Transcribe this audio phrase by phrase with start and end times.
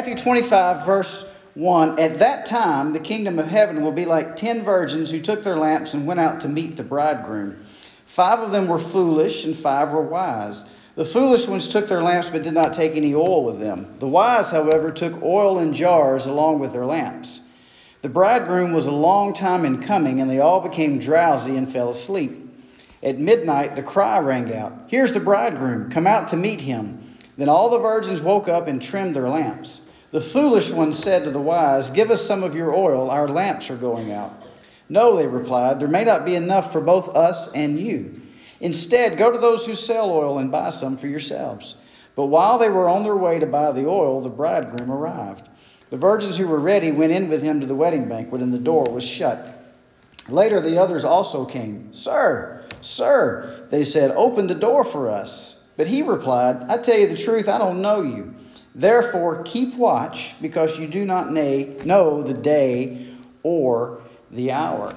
[0.00, 4.64] Matthew 25, verse 1 At that time, the kingdom of heaven will be like ten
[4.64, 7.62] virgins who took their lamps and went out to meet the bridegroom.
[8.06, 10.64] Five of them were foolish, and five were wise.
[10.94, 13.94] The foolish ones took their lamps but did not take any oil with them.
[13.98, 17.42] The wise, however, took oil in jars along with their lamps.
[18.00, 21.90] The bridegroom was a long time in coming, and they all became drowsy and fell
[21.90, 22.50] asleep.
[23.02, 27.16] At midnight, the cry rang out, Here's the bridegroom, come out to meet him.
[27.36, 29.82] Then all the virgins woke up and trimmed their lamps.
[30.10, 33.70] The foolish ones said to the wise, Give us some of your oil, our lamps
[33.70, 34.32] are going out.
[34.88, 38.20] No, they replied, there may not be enough for both us and you.
[38.60, 41.76] Instead, go to those who sell oil and buy some for yourselves.
[42.16, 45.48] But while they were on their way to buy the oil, the bridegroom arrived.
[45.90, 48.58] The virgins who were ready went in with him to the wedding banquet, and the
[48.58, 49.46] door was shut.
[50.28, 51.92] Later, the others also came.
[51.92, 55.56] Sir, sir, they said, open the door for us.
[55.76, 58.34] But he replied, I tell you the truth, I don't know you.
[58.80, 63.08] Therefore, keep watch, because you do not know the day
[63.42, 64.94] or the hour.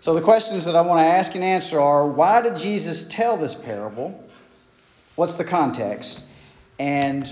[0.00, 3.36] So, the questions that I want to ask and answer are why did Jesus tell
[3.36, 4.20] this parable?
[5.14, 6.24] What's the context?
[6.80, 7.24] And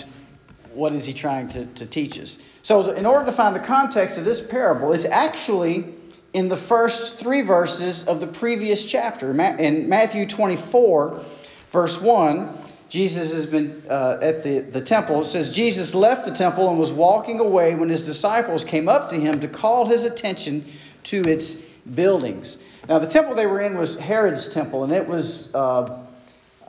[0.73, 2.39] what is he trying to, to teach us?
[2.63, 5.85] So, in order to find the context of this parable, is actually
[6.33, 9.33] in the first three verses of the previous chapter.
[9.33, 11.25] In Matthew 24,
[11.73, 12.62] verse 1,
[12.93, 15.23] Jesus has been uh, at the, the temple.
[15.23, 19.09] It says, Jesus left the temple and was walking away when his disciples came up
[19.11, 20.63] to him to call his attention
[21.05, 22.63] to its buildings.
[22.91, 26.05] Now, the temple they were in was Herod's temple, and it was uh,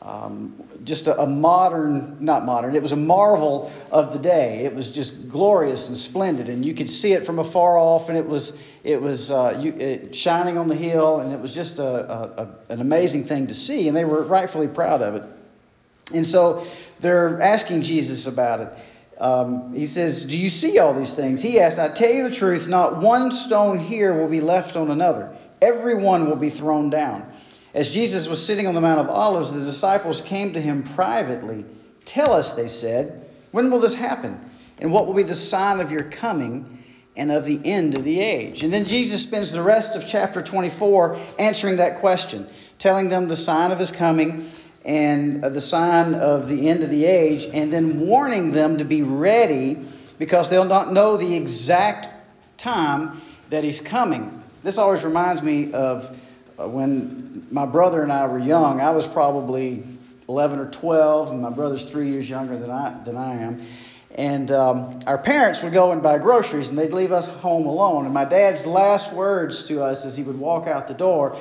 [0.01, 4.59] um, just a, a, modern, not modern, it was a marvel of the day.
[4.59, 8.17] It was just glorious and splendid, and you could see it from afar off, and
[8.17, 11.79] it was it was uh, you, it, shining on the hill, and it was just
[11.79, 11.83] a,
[12.41, 15.23] a, an amazing thing to see, and they were rightfully proud of it.
[16.13, 16.65] And so
[16.99, 18.69] they're asking Jesus about it.
[19.17, 21.41] Um, he says, Do you see all these things?
[21.41, 24.89] He asked, I tell you the truth, not one stone here will be left on
[24.89, 25.35] another.
[25.61, 27.31] Everyone will be thrown down.
[27.73, 31.65] As Jesus was sitting on the Mount of Olives, the disciples came to him privately.
[32.05, 34.39] Tell us, they said, when will this happen?
[34.79, 36.83] And what will be the sign of your coming
[37.15, 38.63] and of the end of the age?
[38.63, 42.47] And then Jesus spends the rest of chapter 24 answering that question,
[42.77, 44.49] telling them the sign of his coming
[44.85, 49.01] and the sign of the end of the age, and then warning them to be
[49.01, 49.77] ready
[50.19, 52.09] because they'll not know the exact
[52.57, 54.43] time that he's coming.
[54.63, 56.17] This always reminds me of
[56.57, 58.81] uh, when my brother and I were young.
[58.81, 59.83] I was probably
[60.27, 63.61] 11 or 12, and my brother's three years younger than I, than I am.
[64.15, 68.05] And um, our parents would go and buy groceries, and they'd leave us home alone.
[68.05, 71.37] And my dad's last words to us as he would walk out the door,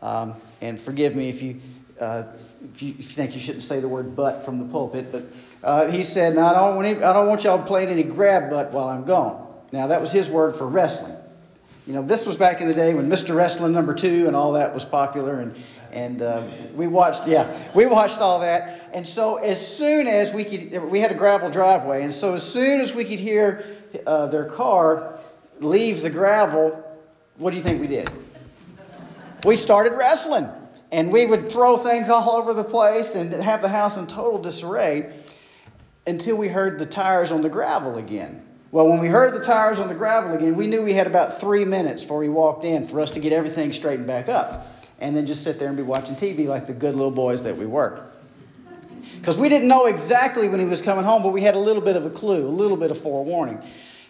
[0.00, 1.60] um, and forgive me if you
[2.00, 2.24] uh,
[2.72, 5.24] if you, think you shouldn't say the word "but" from the pulpit, but
[5.62, 8.50] uh, he said, "Now I don't want any, I don't want y'all playing any grab
[8.50, 11.16] butt while I'm gone." Now that was his word for wrestling.
[11.86, 13.36] You know, this was back in the day when Mr.
[13.36, 15.54] Wrestling number two and all that was popular, and
[15.92, 18.90] and uh, we watched, yeah, we watched all that.
[18.92, 22.42] And so as soon as we could, we had a gravel driveway, and so as
[22.42, 23.64] soon as we could hear
[24.06, 25.18] uh, their car
[25.60, 26.82] leave the gravel,
[27.36, 28.10] what do you think we did?
[29.44, 30.48] We started wrestling
[30.94, 34.38] and we would throw things all over the place and have the house in total
[34.38, 35.12] disarray
[36.06, 38.46] until we heard the tires on the gravel again.
[38.70, 41.40] Well, when we heard the tires on the gravel again, we knew we had about
[41.40, 44.68] three minutes before he walked in for us to get everything straightened back up.
[45.00, 47.56] And then just sit there and be watching TV like the good little boys that
[47.56, 48.00] we were.
[49.16, 51.82] Because we didn't know exactly when he was coming home, but we had a little
[51.82, 53.60] bit of a clue, a little bit of forewarning.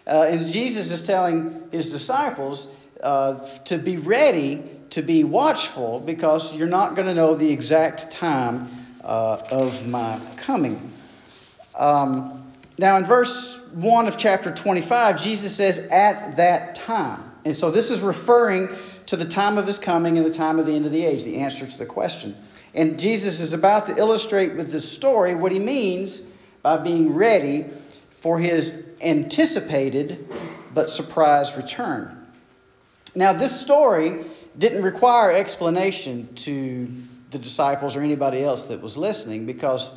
[0.05, 2.67] Uh, and Jesus is telling his disciples
[3.01, 8.11] uh, to be ready to be watchful because you're not going to know the exact
[8.11, 8.69] time
[9.03, 10.79] uh, of my coming.
[11.77, 12.41] Um,
[12.77, 17.29] now, in verse 1 of chapter 25, Jesus says, at that time.
[17.43, 18.69] And so this is referring
[19.07, 21.25] to the time of his coming and the time of the end of the age,
[21.25, 22.33] the answer to the question.
[22.73, 26.21] And Jesus is about to illustrate with this story what he means
[26.61, 27.65] by being ready
[28.11, 30.25] for his anticipated
[30.73, 32.25] but surprise return.
[33.13, 34.23] Now, this story
[34.57, 36.87] didn't require explanation to
[37.31, 39.95] the disciples or anybody else that was listening because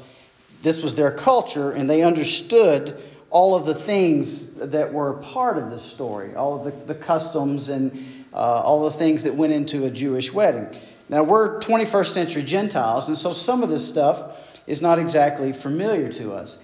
[0.62, 3.00] this was their culture and they understood
[3.30, 7.68] all of the things that were part of this story, all of the, the customs
[7.68, 10.66] and uh, all the things that went into a Jewish wedding.
[11.08, 16.10] Now, we're 21st century Gentiles, and so some of this stuff is not exactly familiar
[16.12, 16.58] to us.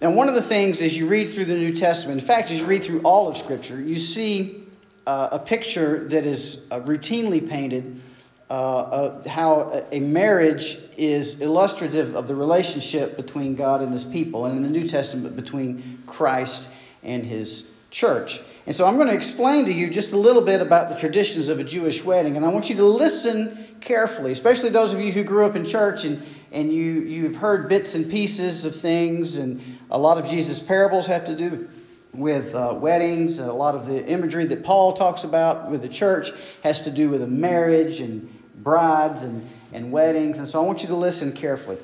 [0.00, 2.60] Now, one of the things as you read through the New Testament, in fact, as
[2.60, 4.65] you read through all of Scripture, you see
[5.06, 8.00] uh, a picture that is uh, routinely painted
[8.48, 14.46] uh, uh, how a marriage is illustrative of the relationship between God and his people,
[14.46, 16.68] and in the New Testament between Christ
[17.02, 18.40] and his church.
[18.64, 21.48] And so I'm going to explain to you just a little bit about the traditions
[21.48, 25.10] of a Jewish wedding, and I want you to listen carefully, especially those of you
[25.10, 26.22] who grew up in church and,
[26.52, 29.60] and you, you've heard bits and pieces of things, and
[29.90, 31.68] a lot of Jesus' parables have to do
[32.12, 36.30] with uh, weddings, a lot of the imagery that Paul talks about with the church
[36.62, 40.38] has to do with a marriage and brides and, and weddings.
[40.38, 41.78] And so I want you to listen carefully.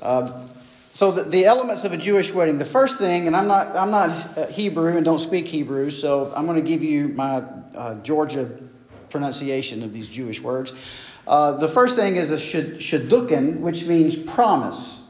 [0.00, 0.46] Uh,
[0.90, 2.58] so the, the, elements of a Jewish wedding.
[2.58, 6.32] The first thing, and I'm not I'm not uh, Hebrew and don't speak Hebrew, so
[6.34, 7.44] I'm going to give you my
[7.76, 8.50] uh, Georgia
[9.08, 10.72] pronunciation of these Jewish words.
[11.28, 15.06] Uh, the first thing is a shiddukin, which means promise.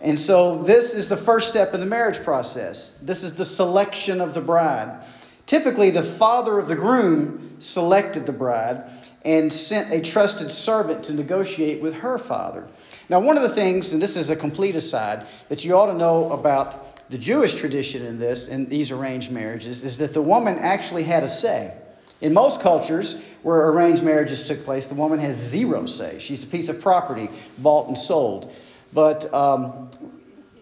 [0.00, 2.92] And so this is the first step in the marriage process.
[3.02, 5.04] This is the selection of the bride.
[5.46, 8.84] Typically, the father of the groom selected the bride
[9.24, 12.66] and sent a trusted servant to negotiate with her father.
[13.10, 15.94] Now, one of the things, and this is a complete aside, that you ought to
[15.94, 20.58] know about the Jewish tradition in this, in these arranged marriages, is that the woman
[20.58, 21.74] actually had a say.
[22.20, 26.18] In most cultures where arranged marriages took place, the woman has zero say.
[26.18, 28.54] She's a piece of property bought and sold.
[28.92, 29.90] But um,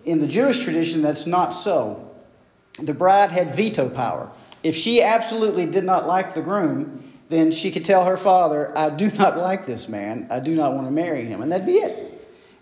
[0.05, 2.15] in the Jewish tradition, that's not so.
[2.79, 4.31] The bride had veto power.
[4.63, 8.91] If she absolutely did not like the groom, then she could tell her father, I
[8.91, 10.29] do not like this man.
[10.31, 11.43] I do not want to marry him.
[11.43, 12.05] And that'd be it.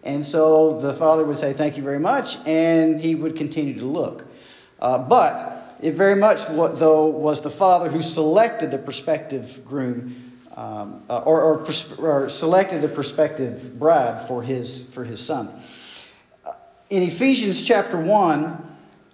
[0.02, 2.36] And so the father would say, Thank you very much.
[2.46, 4.24] And he would continue to look.
[4.78, 10.25] Uh, but it very much, what, though, was the father who selected the prospective groom
[10.56, 11.66] um, uh, or, or,
[11.98, 15.50] or, selected the prospective bride for his, for his son.
[16.46, 16.52] Uh,
[16.88, 18.66] in Ephesians chapter 1,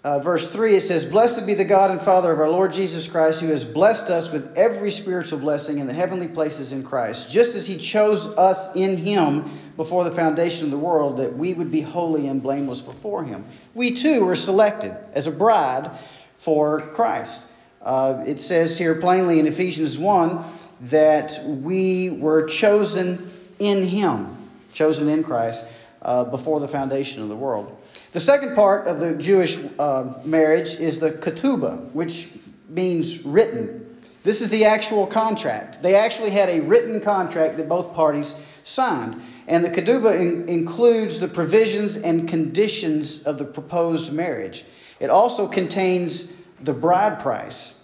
[0.05, 3.09] uh, verse 3, it says, Blessed be the God and Father of our Lord Jesus
[3.09, 7.29] Christ, who has blessed us with every spiritual blessing in the heavenly places in Christ,
[7.31, 9.44] just as he chose us in him
[9.77, 13.44] before the foundation of the world, that we would be holy and blameless before him.
[13.75, 15.91] We too were selected as a bride
[16.37, 17.43] for Christ.
[17.81, 20.44] Uh, it says here plainly in Ephesians 1
[20.82, 24.37] that we were chosen in Him,
[24.73, 25.64] chosen in Christ,
[26.02, 27.79] uh, before the foundation of the world.
[28.12, 32.29] The second part of the Jewish uh, marriage is the ketubah, which
[32.69, 33.96] means written.
[34.25, 35.82] This is the actual contract.
[35.82, 39.20] They actually had a written contract that both parties signed.
[39.46, 44.64] And the ketubah in- includes the provisions and conditions of the proposed marriage.
[45.00, 47.81] It also contains the bride price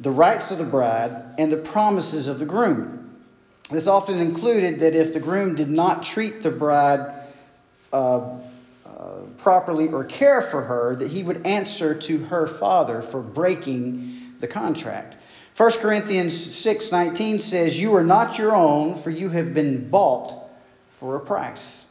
[0.00, 3.16] the rights of the bride, and the promises of the groom.
[3.70, 7.14] This often included that if the groom did not treat the bride
[7.92, 8.38] uh,
[8.86, 14.34] uh, properly or care for her, that he would answer to her father for breaking
[14.38, 15.16] the contract.
[15.56, 20.32] 1 Corinthians 6:19 says, "You are not your own, for you have been bought
[21.00, 21.84] for a price."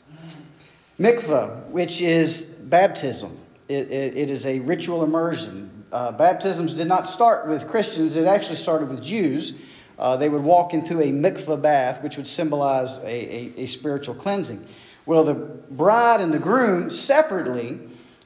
[1.00, 3.38] Mikvah, which is baptism,
[3.68, 8.26] it, it, it is a ritual immersion uh, baptisms did not start with Christians, it
[8.26, 9.60] actually started with Jews.
[9.98, 14.14] Uh, they would walk into a mikveh bath, which would symbolize a, a, a, spiritual
[14.14, 14.66] cleansing.
[15.06, 17.80] Well, the bride and the groom separately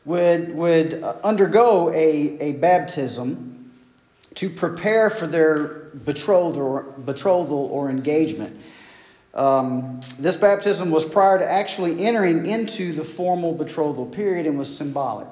[0.03, 1.93] would, would uh, undergo a,
[2.39, 3.71] a baptism
[4.35, 8.59] to prepare for their betrothal or, betrothal or engagement.
[9.33, 14.75] Um, this baptism was prior to actually entering into the formal betrothal period and was
[14.75, 15.29] symbolic.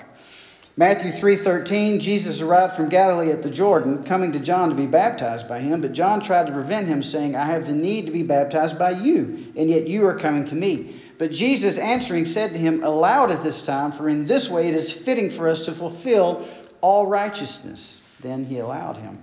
[0.80, 5.46] Matthew 3:13 Jesus arrived from Galilee at the Jordan coming to John to be baptized
[5.46, 5.82] by him.
[5.82, 8.92] But John tried to prevent him saying I have the need to be baptized by
[8.92, 10.96] you and yet you are coming to me.
[11.18, 14.74] But Jesus answering said to him aloud at this time for in this way it
[14.74, 16.48] is fitting for us to fulfill
[16.80, 18.00] all righteousness.
[18.22, 19.20] Then he allowed him.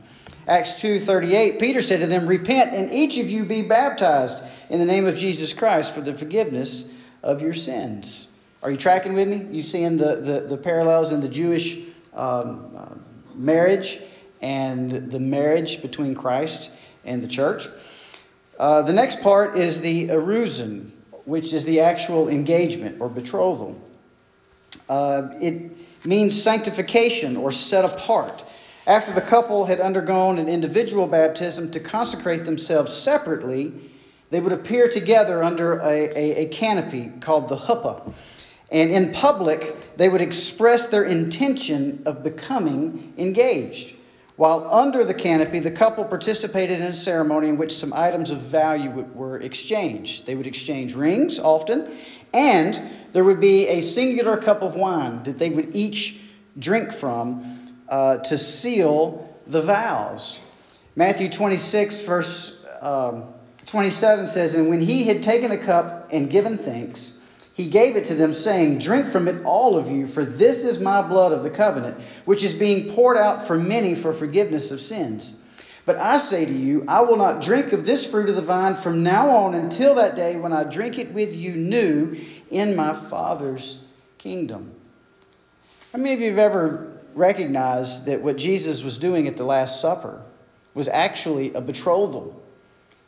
[0.46, 4.84] Acts 2:38 Peter said to them repent and each of you be baptized in the
[4.84, 8.28] name of Jesus Christ for the forgiveness of your sins
[8.62, 9.46] are you tracking with me?
[9.50, 11.78] You seeing the, the, the parallels in the Jewish
[12.14, 12.94] um, uh,
[13.34, 14.00] marriage
[14.40, 16.70] and the marriage between Christ
[17.04, 17.68] and the church?
[18.58, 20.90] Uh, the next part is the erusin,
[21.24, 23.80] which is the actual engagement or betrothal.
[24.88, 28.44] Uh, it means sanctification or set apart.
[28.86, 33.72] After the couple had undergone an individual baptism to consecrate themselves separately,
[34.30, 38.12] they would appear together under a, a, a canopy called the huppah.
[38.70, 43.94] And in public, they would express their intention of becoming engaged.
[44.36, 48.38] While under the canopy, the couple participated in a ceremony in which some items of
[48.38, 50.26] value were exchanged.
[50.26, 51.90] They would exchange rings often,
[52.34, 52.78] and
[53.12, 56.20] there would be a singular cup of wine that they would each
[56.58, 60.42] drink from uh, to seal the vows.
[60.94, 63.32] Matthew 26, verse um,
[63.66, 67.15] 27 says, And when he had taken a cup and given thanks,
[67.56, 70.78] he gave it to them, saying, Drink from it, all of you, for this is
[70.78, 74.80] my blood of the covenant, which is being poured out for many for forgiveness of
[74.80, 75.34] sins.
[75.86, 78.74] But I say to you, I will not drink of this fruit of the vine
[78.74, 82.18] from now on until that day when I drink it with you new
[82.50, 83.82] in my Father's
[84.18, 84.72] kingdom.
[85.92, 89.80] How many of you have ever recognized that what Jesus was doing at the Last
[89.80, 90.20] Supper
[90.74, 92.38] was actually a betrothal?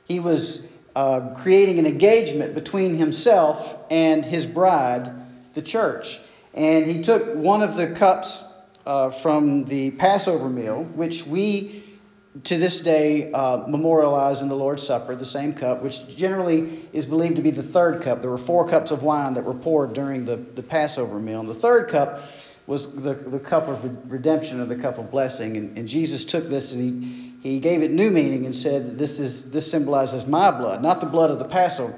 [0.06, 5.10] He was uh, creating an engagement between himself and his bride,
[5.54, 6.18] the church.
[6.54, 8.44] And he took one of the cups
[8.86, 11.84] uh, from the Passover meal, which we
[12.44, 17.06] to this day uh, memorialize in the Lord's Supper, the same cup, which generally is
[17.06, 18.20] believed to be the third cup.
[18.20, 21.40] There were four cups of wine that were poured during the, the Passover meal.
[21.40, 22.22] And the third cup
[22.66, 25.56] was the, the cup of redemption or the cup of blessing.
[25.56, 28.98] And, and Jesus took this and he, he gave it new meaning and said that
[28.98, 31.94] this, is, this symbolizes my blood, not the blood of the Passover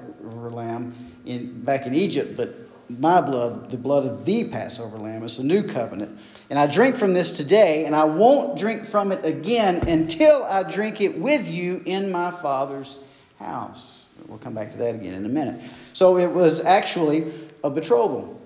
[0.50, 0.94] lamb
[1.24, 2.54] in, back in Egypt, but
[2.98, 5.22] my blood, the blood of the Passover lamb.
[5.22, 6.18] It's a new covenant.
[6.50, 10.64] And I drink from this today, and I won't drink from it again until I
[10.64, 12.96] drink it with you in my Father's
[13.38, 14.06] house.
[14.26, 15.62] We'll come back to that again in a minute.
[15.92, 17.32] So it was actually
[17.64, 18.40] a betrothal.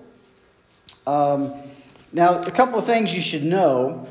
[1.07, 1.53] Um,
[2.13, 4.07] now, a couple of things you should know.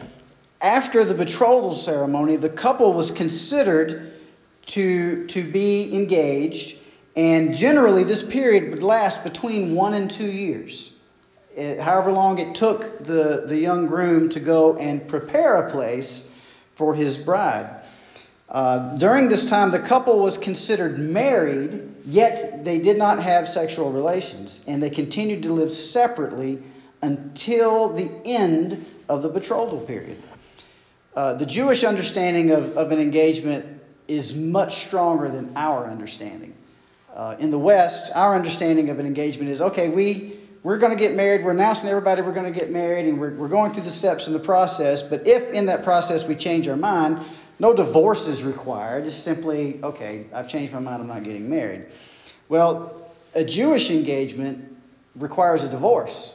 [0.65, 4.15] After the betrothal ceremony, the couple was considered
[4.69, 6.79] to, to be engaged,
[7.15, 10.95] and generally this period would last between one and two years
[11.55, 16.27] it, however long it took the, the young groom to go and prepare a place
[16.77, 17.69] for his bride.
[18.49, 23.93] Uh, during this time, the couple was considered married, yet they did not have sexual
[23.93, 26.63] relations, and they continued to live separately
[27.03, 30.17] until the end of the betrothal period.
[31.15, 36.55] Uh, the Jewish understanding of, of an engagement is much stronger than our understanding.
[37.15, 40.99] Uh, in the West, our understanding of an engagement is okay, we, we're going to
[40.99, 41.45] get married.
[41.45, 44.27] We're announcing everybody we're going to get married, and we're, we're going through the steps
[44.27, 45.03] in the process.
[45.03, 47.21] But if in that process we change our mind,
[47.61, 49.07] no divorce is required.
[49.07, 51.87] It's simply, okay, I've changed my mind, I'm not getting married.
[52.49, 53.01] Well,
[53.35, 54.77] a Jewish engagement
[55.15, 56.35] requires a divorce.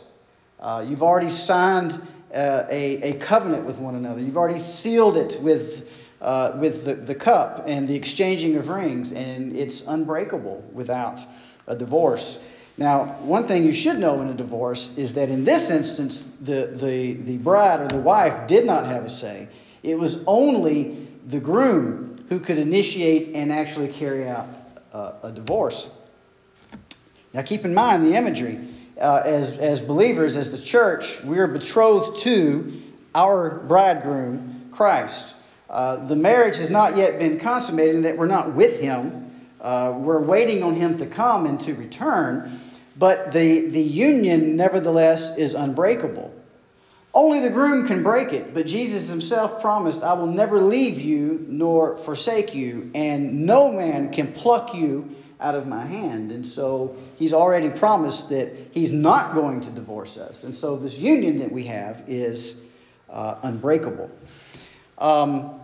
[0.59, 2.00] Uh, you've already signed
[2.33, 5.89] uh, a, a covenant with one another, you've already sealed it with.
[6.21, 11.17] Uh, with the, the cup and the exchanging of rings, and it's unbreakable without
[11.65, 12.43] a divorce.
[12.77, 16.67] Now, one thing you should know in a divorce is that in this instance, the,
[16.74, 19.48] the, the bride or the wife did not have a say.
[19.81, 24.48] It was only the groom who could initiate and actually carry out
[24.91, 25.89] uh, a divorce.
[27.33, 28.59] Now, keep in mind the imagery.
[28.99, 32.81] Uh, as, as believers, as the church, we are betrothed to
[33.15, 35.35] our bridegroom, Christ.
[35.69, 39.31] Uh, the marriage has not yet been consummated, in that we're not with him.
[39.61, 42.59] Uh, we're waiting on him to come and to return.
[42.97, 46.33] But the, the union, nevertheless, is unbreakable.
[47.13, 51.45] Only the groom can break it, but Jesus himself promised, I will never leave you
[51.47, 56.31] nor forsake you, and no man can pluck you out of my hand.
[56.31, 60.43] And so he's already promised that he's not going to divorce us.
[60.43, 62.62] And so this union that we have is
[63.10, 64.12] uh, unbreakable.
[64.98, 65.60] Um,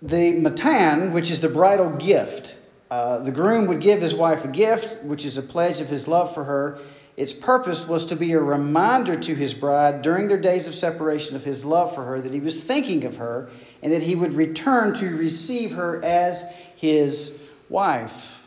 [0.00, 2.54] the matan, which is the bridal gift,
[2.90, 6.08] uh, the groom would give his wife a gift, which is a pledge of his
[6.08, 6.78] love for her.
[7.16, 11.34] Its purpose was to be a reminder to his bride during their days of separation
[11.34, 13.48] of his love for her that he was thinking of her
[13.82, 16.44] and that he would return to receive her as
[16.76, 17.36] his
[17.68, 18.37] wife.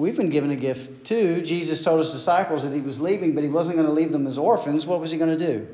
[0.00, 1.42] We've been given a gift too.
[1.42, 4.26] Jesus told his disciples that he was leaving, but he wasn't going to leave them
[4.26, 4.86] as orphans.
[4.86, 5.68] What was he going to do?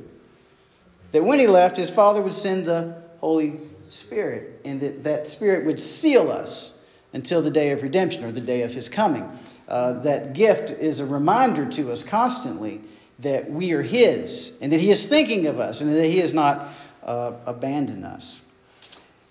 [1.12, 5.64] That when he left, his Father would send the Holy Spirit, and that that Spirit
[5.66, 6.76] would seal us
[7.12, 9.30] until the day of redemption or the day of his coming.
[9.68, 12.80] Uh, that gift is a reminder to us constantly
[13.20, 16.34] that we are his and that he is thinking of us and that he has
[16.34, 16.66] not
[17.04, 18.44] uh, abandoned us.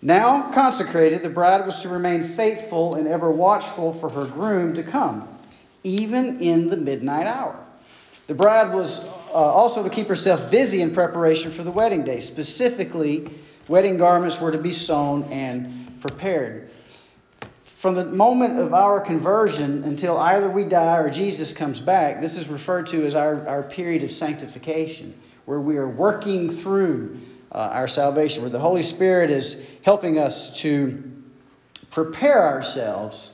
[0.01, 4.83] Now consecrated, the bride was to remain faithful and ever watchful for her groom to
[4.83, 5.27] come,
[5.83, 7.59] even in the midnight hour.
[8.27, 12.19] The bride was uh, also to keep herself busy in preparation for the wedding day.
[12.19, 13.29] Specifically,
[13.67, 16.69] wedding garments were to be sewn and prepared
[17.85, 22.35] from the moment of our conversion until either we die or Jesus comes back, this
[22.35, 25.13] is referred to as our, our period of sanctification,
[25.45, 27.19] where we are working through
[27.55, 31.01] uh, our salvation, where the Holy Spirit is helping us to
[31.89, 33.31] prepare ourselves.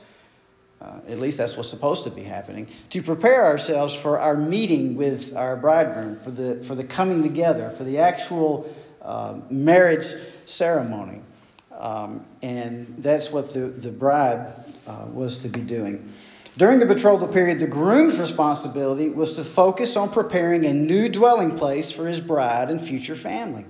[0.80, 4.96] Uh, at least that's what's supposed to be happening to prepare ourselves for our meeting
[4.96, 10.06] with our bridegroom, for the for the coming together, for the actual uh, marriage
[10.44, 11.20] ceremony.
[11.76, 14.52] Um, and that's what the, the bride
[14.86, 16.12] uh, was to be doing.
[16.56, 21.56] During the betrothal period, the groom's responsibility was to focus on preparing a new dwelling
[21.56, 23.64] place for his bride and future family.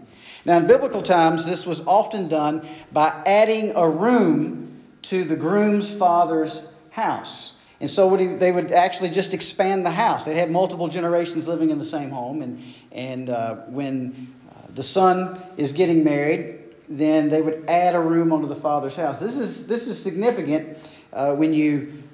[0.44, 5.90] Now, in biblical times, this was often done by adding a room to the groom's
[5.90, 7.54] father's house.
[7.80, 10.24] And so they would actually just expand the house.
[10.24, 12.42] They had multiple generations living in the same home.
[12.42, 18.00] And, and uh, when uh, the son is getting married, then they would add a
[18.00, 19.18] room onto the father's house.
[19.18, 20.78] This is, this is significant
[21.12, 22.04] uh, when you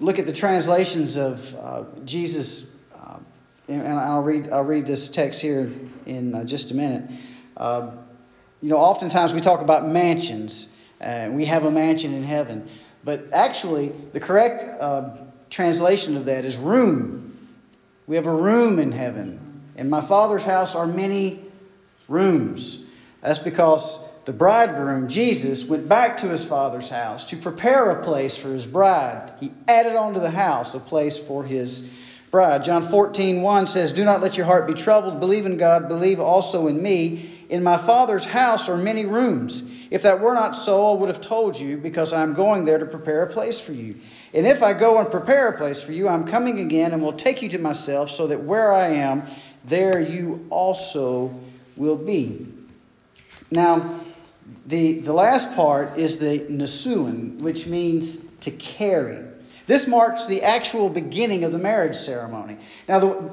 [0.00, 2.74] look at the translations of uh, Jesus.
[2.94, 3.18] Uh,
[3.68, 5.70] and I'll read, I'll read this text here
[6.06, 7.10] in uh, just a minute.
[7.58, 7.96] Uh,
[8.62, 10.68] you know, oftentimes we talk about mansions.
[11.00, 12.68] Uh, we have a mansion in heaven.
[13.04, 15.16] But actually, the correct uh,
[15.50, 17.36] translation of that is room.
[18.06, 19.62] We have a room in heaven.
[19.76, 21.44] In my Father's house are many
[22.08, 22.84] rooms.
[23.20, 28.36] That's because the bridegroom, Jesus, went back to his Father's house to prepare a place
[28.36, 29.32] for his bride.
[29.40, 31.82] He added onto the house a place for his
[32.30, 32.64] bride.
[32.64, 35.20] John 14, 1 says, Do not let your heart be troubled.
[35.20, 37.37] Believe in God, believe also in me.
[37.48, 39.64] In my Father's house are many rooms.
[39.90, 42.78] If that were not so, I would have told you, because I am going there
[42.78, 43.96] to prepare a place for you.
[44.34, 47.14] And if I go and prepare a place for you, I'm coming again and will
[47.14, 49.22] take you to myself, so that where I am,
[49.64, 51.34] there you also
[51.76, 52.46] will be.
[53.50, 54.00] Now,
[54.66, 59.24] the, the last part is the nisuin, which means to carry.
[59.66, 62.58] This marks the actual beginning of the marriage ceremony.
[62.86, 63.32] Now, the,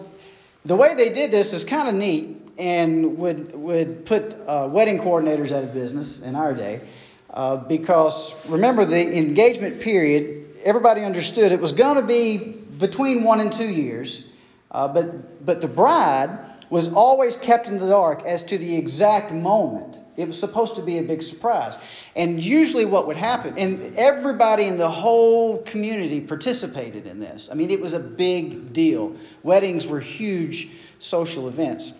[0.63, 4.99] the way they did this is kind of neat and would, would put uh, wedding
[4.99, 6.81] coordinators out of business in our day.
[7.29, 13.41] Uh, because remember, the engagement period, everybody understood it was going to be between one
[13.41, 14.25] and two years.
[14.71, 19.31] Uh, but, but the bride was always kept in the dark as to the exact
[19.31, 19.99] moment.
[20.17, 21.77] It was supposed to be a big surprise.
[22.15, 27.49] And usually, what would happen, and everybody in the whole community participated in this.
[27.51, 29.15] I mean, it was a big deal.
[29.43, 30.69] Weddings were huge
[30.99, 31.93] social events.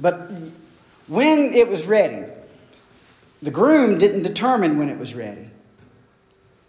[0.00, 0.30] But
[1.06, 2.24] when it was ready,
[3.42, 5.48] the groom didn't determine when it was ready.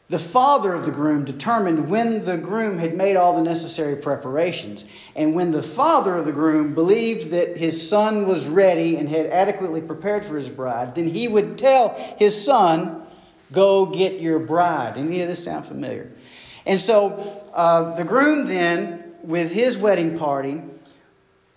[0.10, 4.86] The father of the groom determined when the groom had made all the necessary preparations.
[5.16, 9.28] And when the father of the groom believed that his son was ready and had
[9.28, 13.04] adequately prepared for his bride, then he would tell his son,
[13.52, 14.98] Go get your bride.
[14.98, 16.12] Any of this sound familiar?
[16.66, 20.62] And so uh, the groom then, with his wedding party,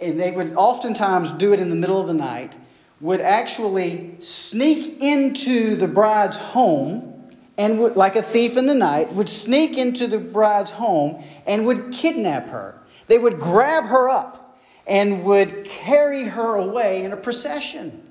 [0.03, 2.57] and they would oftentimes do it in the middle of the night,
[3.01, 7.13] would actually sneak into the bride's home
[7.59, 11.67] and would, like a thief in the night, would sneak into the bride's home and
[11.67, 12.79] would kidnap her.
[13.09, 18.03] They would grab her up and would carry her away in a procession.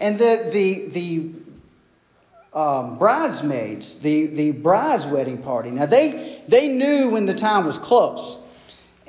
[0.00, 7.10] And the, the, the um, bridesmaids, the, the bride's wedding party, now they, they knew
[7.10, 8.39] when the time was close.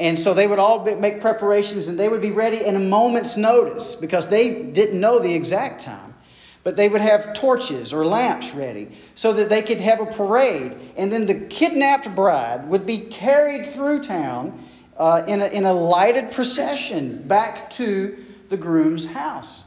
[0.02, 3.38] And so they would all make preparations and they would be ready in a moment's
[3.38, 6.16] notice because they didn't know the exact time.
[6.64, 10.76] But they would have torches or lamps ready so that they could have a parade.
[10.98, 14.64] And then the kidnapped bride would be carried through town
[14.98, 18.18] uh, in, a, in a lighted procession back to
[18.50, 19.64] the groom's house.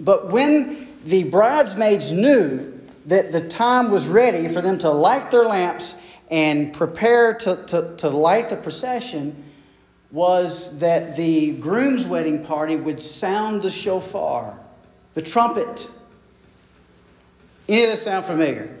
[0.00, 5.44] But when the bridesmaids knew that the time was ready for them to light their
[5.44, 5.96] lamps
[6.30, 9.44] and prepare to, to, to light the procession
[10.10, 14.58] was that the groom's wedding party would sound the shofar,
[15.12, 15.88] the trumpet.
[17.68, 18.74] Any of this sound familiar?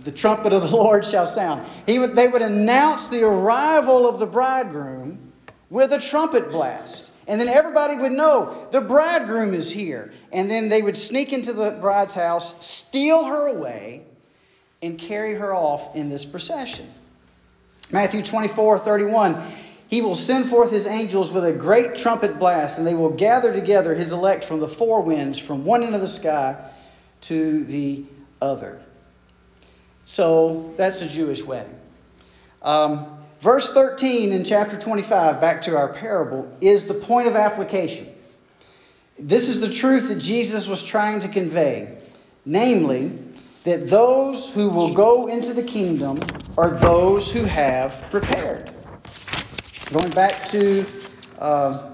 [0.00, 1.66] The trumpet of the Lord shall sound.
[1.86, 5.32] He would, they would announce the arrival of the bridegroom
[5.70, 7.12] with a trumpet blast.
[7.26, 10.12] And then everybody would know the bridegroom is here.
[10.32, 14.04] And then they would sneak into the bride's house, steal her away,
[14.86, 16.90] and carry her off in this procession.
[17.90, 19.42] Matthew 24 31.
[19.88, 23.52] He will send forth his angels with a great trumpet blast, and they will gather
[23.52, 26.56] together his elect from the four winds, from one end of the sky
[27.22, 28.04] to the
[28.42, 28.80] other.
[30.04, 31.78] So that's a Jewish wedding.
[32.62, 38.08] Um, verse 13 in chapter 25, back to our parable, is the point of application.
[39.18, 41.96] This is the truth that Jesus was trying to convey.
[42.44, 43.12] Namely,
[43.66, 46.22] that those who will go into the kingdom
[46.56, 48.70] are those who have prepared.
[49.92, 50.86] Going back to
[51.40, 51.90] uh,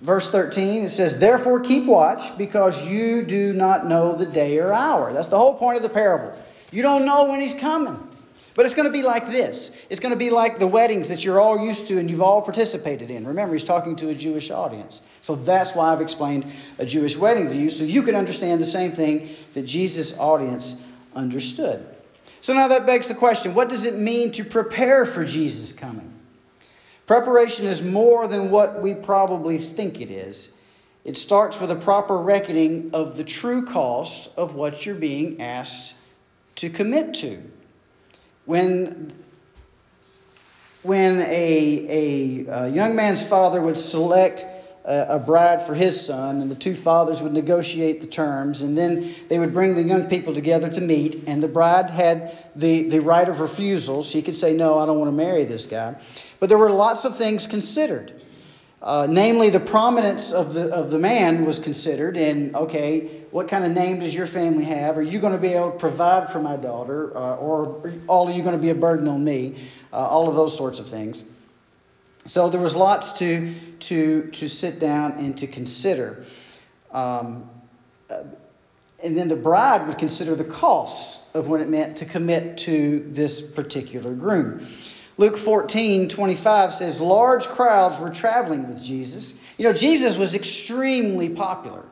[0.00, 4.72] verse 13, it says, Therefore keep watch, because you do not know the day or
[4.72, 5.12] hour.
[5.12, 6.36] That's the whole point of the parable.
[6.72, 7.96] You don't know when he's coming.
[8.60, 9.72] But it's going to be like this.
[9.88, 12.42] It's going to be like the weddings that you're all used to and you've all
[12.42, 13.26] participated in.
[13.26, 15.00] Remember, he's talking to a Jewish audience.
[15.22, 16.44] So that's why I've explained
[16.78, 20.76] a Jewish wedding to you, so you can understand the same thing that Jesus' audience
[21.16, 21.86] understood.
[22.42, 26.12] So now that begs the question what does it mean to prepare for Jesus' coming?
[27.06, 30.50] Preparation is more than what we probably think it is.
[31.06, 35.94] It starts with a proper reckoning of the true cost of what you're being asked
[36.56, 37.42] to commit to.
[38.46, 39.12] When,
[40.82, 44.44] when a, a, a young man's father would select
[44.84, 48.76] a, a bride for his son, and the two fathers would negotiate the terms, and
[48.76, 52.88] then they would bring the young people together to meet, and the bride had the,
[52.88, 54.02] the right of refusal.
[54.02, 55.96] She could say, No, I don't want to marry this guy.
[56.38, 58.12] But there were lots of things considered.
[58.82, 63.62] Uh, namely, the prominence of the, of the man was considered, and okay, what kind
[63.62, 64.96] of name does your family have?
[64.96, 68.32] Are you going to be able to provide for my daughter, uh, or all are
[68.32, 69.56] you going to be a burden on me?
[69.92, 71.24] Uh, all of those sorts of things.
[72.24, 76.24] So there was lots to to to sit down and to consider.
[76.90, 77.50] Um,
[78.08, 78.24] uh,
[79.02, 83.06] and then the bride would consider the cost of what it meant to commit to
[83.10, 84.66] this particular groom.
[85.20, 89.34] Luke 14, 25 says, Large crowds were traveling with Jesus.
[89.58, 91.84] You know, Jesus was extremely popular.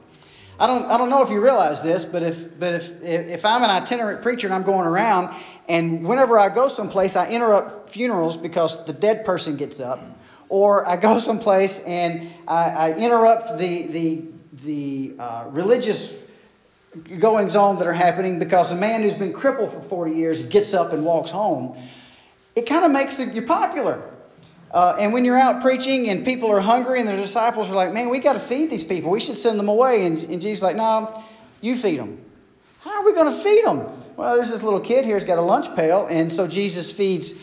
[0.59, 3.63] I don't, I don't know if you realize this, but if, but if, if I'm
[3.63, 5.37] an itinerant preacher and I'm going around,
[5.69, 10.01] and whenever I go someplace, I interrupt funerals because the dead person gets up,
[10.49, 14.23] or I go someplace and I, I interrupt the, the,
[14.65, 16.19] the uh, religious
[17.21, 20.73] goings on that are happening because a man who's been crippled for 40 years gets
[20.73, 21.77] up and walks home
[22.59, 24.03] it kind of makes you popular.
[24.71, 27.93] Uh, and when you're out preaching and people are hungry and the disciples are like,
[27.93, 29.11] man, we got to feed these people.
[29.11, 30.05] We should send them away.
[30.05, 31.23] And, and Jesus is like, no,
[31.61, 32.21] you feed them.
[32.81, 33.87] How are we going to feed them?
[34.17, 36.07] Well, there's this little kid here who's got a lunch pail.
[36.11, 37.35] And so Jesus feeds,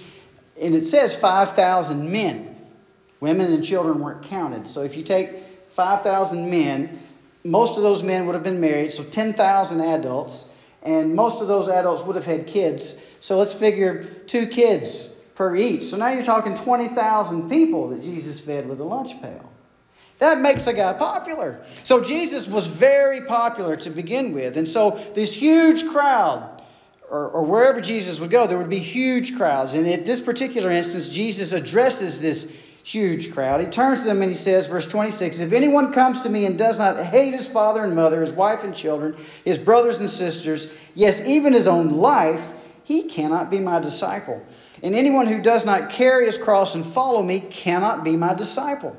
[0.61, 2.53] and it says 5,000 men.
[3.21, 4.67] Women and children weren't counted.
[4.67, 5.31] So if you take
[5.69, 6.99] 5,000 men,
[7.45, 10.47] most of those men would have been married, so 10,000 adults,
[10.83, 12.95] and most of those adults would have had kids.
[13.25, 15.85] So let's figure two kids per each.
[15.85, 19.51] So now you're talking 20,000 people that Jesus fed with a lunch pail.
[20.19, 21.59] That makes a guy popular.
[21.81, 24.57] So Jesus was very popular to begin with.
[24.57, 26.61] And so this huge crowd,
[27.09, 29.73] or, or, wherever Jesus would go, there would be huge crowds.
[29.73, 33.59] And in this particular instance, Jesus addresses this huge crowd.
[33.59, 36.59] He turns to them and he says, verse 26 If anyone comes to me and
[36.59, 40.71] does not hate his father and mother, his wife and children, his brothers and sisters,
[40.93, 42.47] yes, even his own life,
[42.85, 44.45] he cannot be my disciple.
[44.81, 48.95] And anyone who does not carry his cross and follow me cannot be my disciple.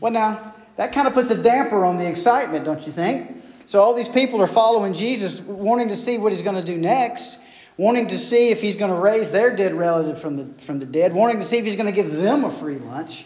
[0.00, 3.42] Well, now, that kind of puts a damper on the excitement, don't you think?
[3.66, 6.76] So, all these people are following Jesus, wanting to see what he's going to do
[6.78, 7.40] next,
[7.76, 10.86] wanting to see if he's going to raise their dead relative from the, from the
[10.86, 13.24] dead, wanting to see if he's going to give them a free lunch.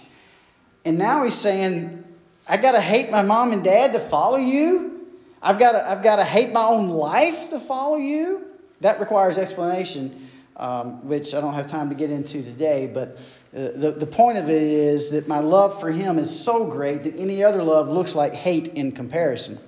[0.87, 2.05] And now he's saying,
[2.49, 5.07] I've got to hate my mom and dad to follow you?
[5.43, 8.46] I've got to, I've got to hate my own life to follow you.
[8.81, 12.87] That requires explanation, um, which I don't have time to get into today.
[12.87, 13.19] But
[13.55, 17.05] uh, the, the point of it is that my love for him is so great
[17.05, 19.59] that any other love looks like hate in comparison.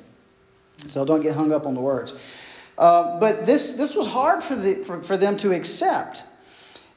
[0.86, 2.14] So don't get hung up on the words.
[2.76, 6.24] Uh, but this, this was hard for, the, for, for them to accept.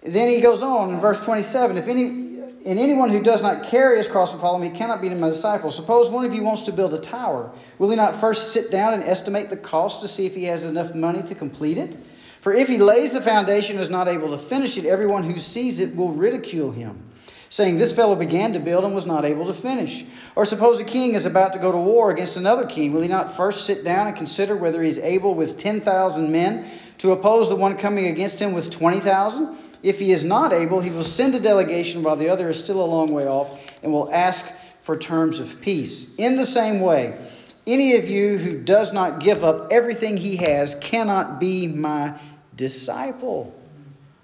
[0.04, 2.31] Then he goes on in verse 27 If any
[2.66, 5.72] and anyone who does not carry his cross and follow me cannot be my disciple.
[5.72, 7.52] Suppose one of you wants to build a tower.
[7.80, 10.64] Will he not first sit down and estimate the cost to see if he has
[10.66, 11.96] enough money to complete it?
[12.42, 15.38] For if he lays the foundation and is not able to finish it, everyone who
[15.38, 17.04] sees it will ridicule him,
[17.50, 20.04] saying, This fellow began to build and was not able to finish.
[20.36, 22.94] Or suppose a king is about to go to war against another king.
[22.94, 26.66] Will he not first sit down and consider whether he is able with 10,000 men
[27.00, 29.58] to oppose the one coming against him with 20,000?
[29.84, 32.84] If he is not able, he will send a delegation while the other is still
[32.84, 34.46] a long way off and will ask
[34.82, 36.14] for terms of peace.
[36.16, 37.18] In the same way,
[37.66, 42.20] any of you who does not give up everything he has cannot be my
[42.56, 43.54] disciple.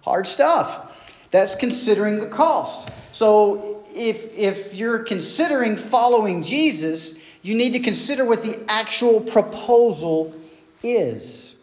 [0.02, 0.84] Hard stuff.
[1.32, 2.90] That's considering the cost.
[3.12, 10.34] So if, if you're considering following Jesus, you need to consider what the actual proposal
[10.84, 11.56] is.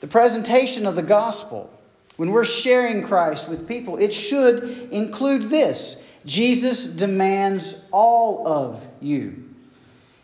[0.00, 1.72] The presentation of the gospel
[2.18, 9.44] when we're sharing Christ with people, it should include this Jesus demands all of you.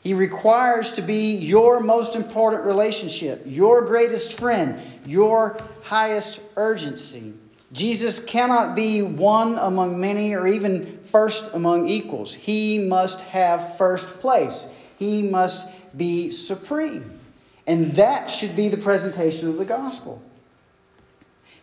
[0.00, 7.32] He requires to be your most important relationship, your greatest friend, your highest urgency.
[7.72, 12.34] Jesus cannot be one among many or even first among equals.
[12.34, 14.66] He must have first place.
[14.98, 17.20] He must be supreme.
[17.68, 20.20] And that should be the presentation of the gospel.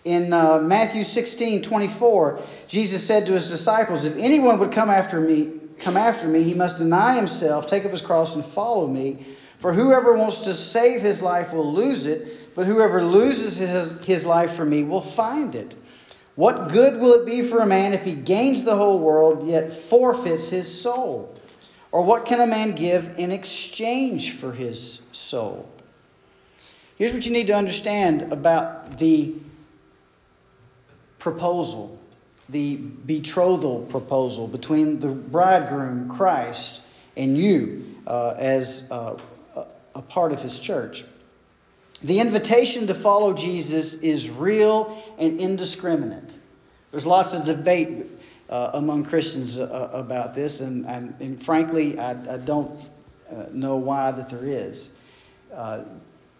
[0.03, 5.19] In uh, Matthew 16, 24, Jesus said to his disciples, If anyone would come after
[5.19, 9.25] me, come after me, he must deny himself, take up his cross, and follow me.
[9.59, 14.25] For whoever wants to save his life will lose it, but whoever loses his, his
[14.25, 15.75] life for me will find it.
[16.35, 19.71] What good will it be for a man if he gains the whole world yet
[19.71, 21.35] forfeits his soul?
[21.91, 25.69] Or what can a man give in exchange for his soul?
[26.97, 29.35] Here's what you need to understand about the
[31.21, 31.97] proposal,
[32.49, 36.81] the betrothal proposal between the bridegroom, Christ,
[37.15, 39.17] and you uh, as uh,
[39.93, 41.05] a part of his church.
[42.03, 46.37] The invitation to follow Jesus is real and indiscriminate.
[46.89, 48.07] There's lots of debate
[48.49, 52.81] uh, among Christians uh, about this, and, and, and frankly, I, I don't
[53.31, 54.89] uh, know why that there is.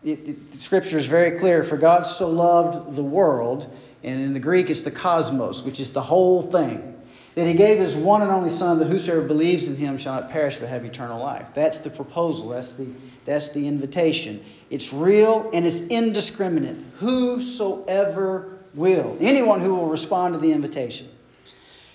[0.04, 1.64] It, it, scripture is very clear.
[1.64, 3.72] For God so loved the world,
[4.04, 7.00] and in the Greek it's the cosmos, which is the whole thing,
[7.36, 10.32] that he gave his one and only Son, that whosoever believes in him shall not
[10.32, 11.50] perish but have eternal life.
[11.54, 12.50] That's the proposal.
[12.50, 12.88] That's the
[13.26, 14.44] that's the invitation.
[14.70, 16.78] It's real and it's indiscriminate.
[17.00, 21.08] Whosoever will, anyone who will respond to the invitation.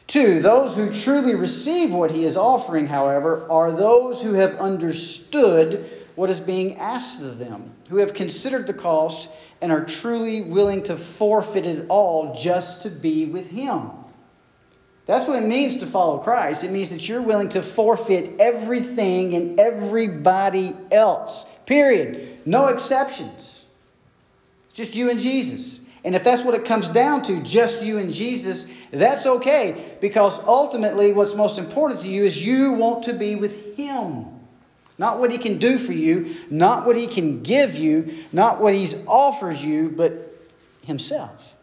[0.06, 5.90] Two, those who truly receive what he is offering, however, are those who have understood
[6.14, 9.28] what is being asked of them, who have considered the cost
[9.60, 13.90] and are truly willing to forfeit it all just to be with him.
[15.06, 16.64] That's what it means to follow Christ.
[16.64, 21.44] It means that you're willing to forfeit everything and everybody else.
[21.64, 22.40] Period.
[22.44, 23.64] No exceptions.
[24.72, 25.86] Just you and Jesus.
[26.04, 29.96] And if that's what it comes down to, just you and Jesus, that's okay.
[30.00, 34.26] Because ultimately, what's most important to you is you want to be with Him.
[34.98, 38.74] Not what He can do for you, not what He can give you, not what
[38.74, 40.12] He offers you, but
[40.84, 41.56] Himself.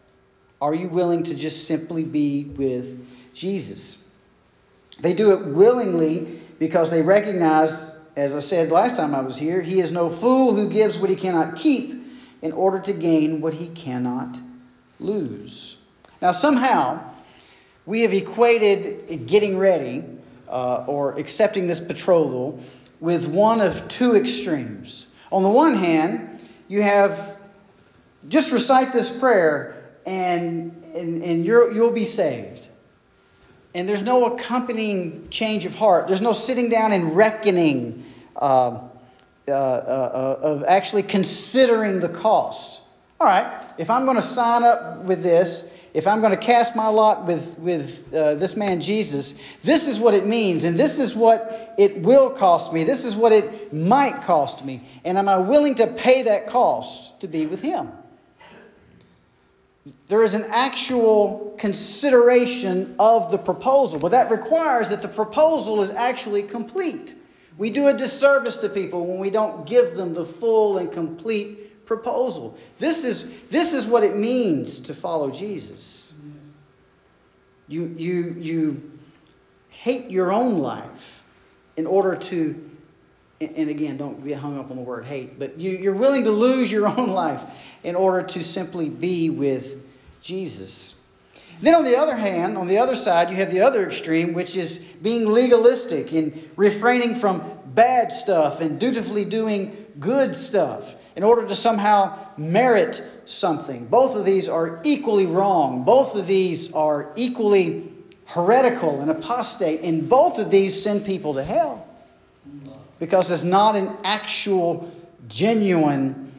[0.60, 3.98] Are you willing to just simply be with Jesus?
[5.00, 9.60] They do it willingly because they recognize, as I said last time I was here,
[9.60, 12.04] He is no fool who gives what He cannot keep
[12.44, 14.36] in order to gain what he cannot
[15.00, 15.78] lose.
[16.20, 17.02] Now, somehow,
[17.86, 20.04] we have equated getting ready
[20.46, 22.62] uh, or accepting this betrothal
[23.00, 25.12] with one of two extremes.
[25.30, 27.36] On the one hand, you have
[28.28, 29.74] just recite this prayer
[30.06, 32.68] and, and, and you will be saved.
[33.74, 36.06] And there's no accompanying change of heart.
[36.06, 38.04] There's no sitting down and reckoning
[38.36, 38.80] uh,
[39.46, 42.82] uh, uh, of actually considering the cost.
[43.20, 46.74] All right, if I'm going to sign up with this, if I'm going to cast
[46.74, 50.98] my lot with, with uh, this man Jesus, this is what it means, and this
[50.98, 52.82] is what it will cost me.
[52.82, 54.82] This is what it might cost me.
[55.04, 57.92] And am I willing to pay that cost to be with him?
[60.08, 65.92] There is an actual consideration of the proposal, but that requires that the proposal is
[65.92, 67.14] actually complete.
[67.56, 71.63] We do a disservice to people when we don't give them the full and complete
[71.86, 72.56] proposal.
[72.78, 76.14] This is, this is what it means to follow Jesus.
[77.68, 78.92] You, you, you
[79.70, 81.24] hate your own life
[81.76, 82.70] in order to,
[83.40, 86.30] and again, don't get hung up on the word hate, but you, you're willing to
[86.30, 87.42] lose your own life
[87.82, 89.82] in order to simply be with
[90.20, 90.94] Jesus.
[91.60, 94.56] Then, on the other hand, on the other side, you have the other extreme, which
[94.56, 101.46] is being legalistic and refraining from bad stuff and dutifully doing good stuff in order
[101.46, 103.86] to somehow merit something.
[103.86, 105.84] Both of these are equally wrong.
[105.84, 107.90] Both of these are equally
[108.26, 109.80] heretical and apostate.
[109.82, 111.86] And both of these send people to hell
[112.98, 114.90] because it's not an actual,
[115.28, 116.32] genuine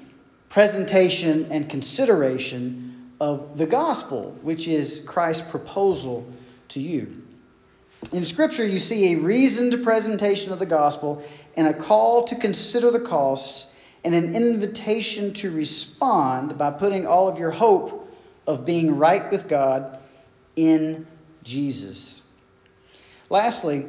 [0.50, 2.85] presentation and consideration
[3.26, 6.32] of the gospel, which is Christ's proposal
[6.68, 7.24] to you.
[8.14, 11.24] In Scripture, you see a reasoned presentation of the gospel
[11.58, 13.66] and a call to consider the costs
[14.04, 19.48] and an invitation to respond by putting all of your hope of being right with
[19.48, 19.98] God
[20.56, 21.08] in
[21.42, 22.22] Jesus.
[23.32, 23.88] Lastly,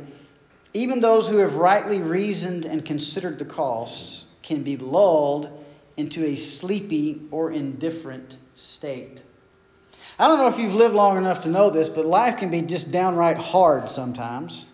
[0.72, 5.52] even those who have rightly reasoned and considered the costs can be lulled
[5.98, 9.22] into a sleepy or indifferent state.
[10.18, 12.62] I don't know if you've lived long enough to know this, but life can be
[12.62, 14.66] just downright hard sometimes.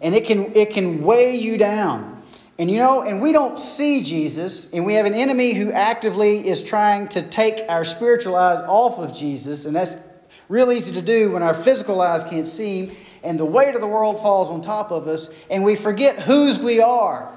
[0.00, 2.22] And it can it can weigh you down.
[2.58, 6.46] And you know, and we don't see Jesus, and we have an enemy who actively
[6.46, 9.96] is trying to take our spiritual eyes off of Jesus, and that's
[10.48, 13.80] real easy to do when our physical eyes can't see him, and the weight of
[13.80, 17.32] the world falls on top of us, and we forget whose we are.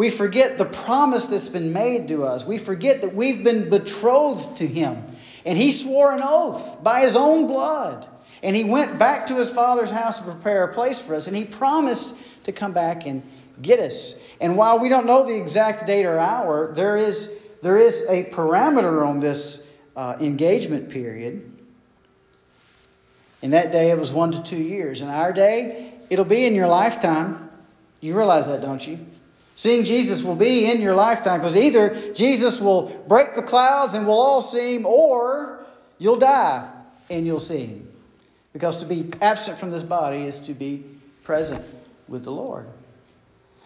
[0.00, 2.46] We forget the promise that's been made to us.
[2.46, 5.04] We forget that we've been betrothed to Him.
[5.44, 8.08] And he swore an oath by his own blood.
[8.42, 11.26] And he went back to his father's house to prepare a place for us.
[11.26, 13.22] And he promised to come back and
[13.60, 14.14] get us.
[14.40, 17.28] And while we don't know the exact date or hour, there is,
[17.60, 19.62] there is a parameter on this
[19.96, 21.52] uh, engagement period.
[23.42, 25.02] In that day, it was one to two years.
[25.02, 27.50] In our day, it'll be in your lifetime.
[28.00, 28.98] You realize that, don't you?
[29.60, 34.06] Seeing Jesus will be in your lifetime because either Jesus will break the clouds and
[34.06, 35.62] we'll all see him, or
[35.98, 36.66] you'll die
[37.10, 37.86] and you'll see him.
[38.54, 40.82] Because to be absent from this body is to be
[41.24, 41.62] present
[42.08, 42.68] with the Lord.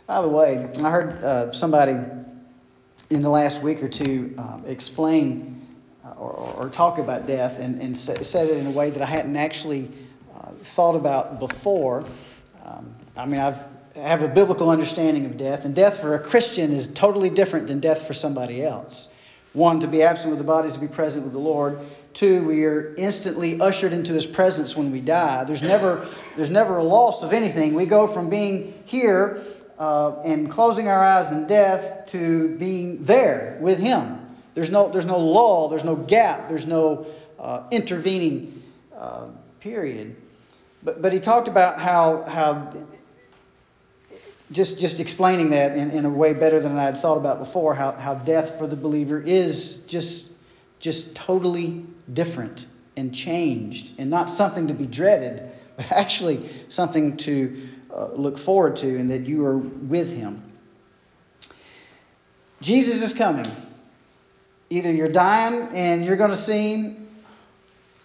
[0.08, 1.96] By the way, I heard uh, somebody
[3.08, 5.64] in the last week or two um, explain
[6.04, 9.06] uh, or, or, talk about death and, and said it in a way that I
[9.06, 9.88] hadn't actually
[10.34, 12.04] uh, thought about before.
[12.64, 13.64] Um, I mean, I've
[13.96, 17.80] have a biblical understanding of death, and death for a Christian is totally different than
[17.80, 19.08] death for somebody else.
[19.52, 21.78] One, to be absent with the body is to be present with the Lord.
[22.12, 25.44] Two, we are instantly ushered into His presence when we die.
[25.44, 27.74] There's never, there's never a loss of anything.
[27.74, 29.42] We go from being here
[29.78, 34.20] uh, and closing our eyes in death to being there with Him.
[34.54, 37.06] There's no, there's no lull, there's no gap, there's no
[37.38, 38.62] uh, intervening
[38.96, 39.28] uh,
[39.60, 40.16] period.
[40.82, 42.72] But, but he talked about how, how
[44.52, 47.74] just, just explaining that in, in a way better than I had thought about before,
[47.74, 50.30] how, how death for the believer is just,
[50.80, 57.68] just totally different and changed, and not something to be dreaded, but actually something to
[57.92, 60.42] uh, look forward to, and that you are with Him.
[62.60, 63.46] Jesus is coming.
[64.70, 67.08] Either you're dying and you're going to see Him,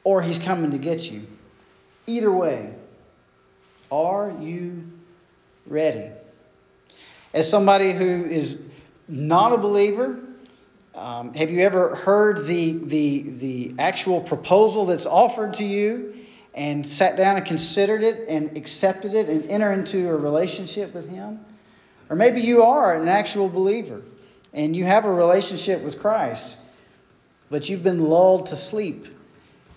[0.04, 1.28] or He's coming to get you.
[2.08, 2.74] Either way,
[3.92, 4.88] are you
[5.68, 6.10] ready?
[7.34, 8.60] As somebody who is
[9.08, 10.20] not a believer,
[10.96, 16.16] um, have you ever heard the, the, the actual proposal that's offered to you
[16.56, 21.08] and sat down and considered it and accepted it and enter into a relationship with
[21.08, 21.40] Him?
[22.10, 24.02] Or maybe you are an actual believer
[24.52, 26.58] and you have a relationship with Christ,
[27.52, 29.06] but you've been lulled to sleep.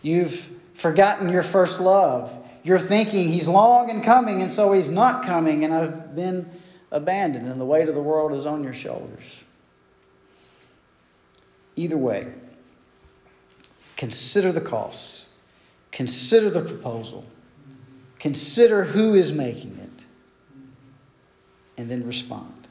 [0.00, 2.34] You've forgotten your first love.
[2.64, 6.48] You're thinking He's long and coming, and so He's not coming, and I've been
[6.92, 9.44] abandoned and the weight of the world is on your shoulders.
[11.74, 12.31] Either way,
[13.96, 15.26] consider the costs,
[15.90, 17.24] consider the proposal,
[18.18, 20.07] consider who is making it,
[21.78, 22.62] and then respond.